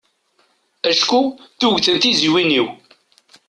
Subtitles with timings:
[0.89, 1.21] Acku
[1.59, 2.67] tuget n tiziwin-iw.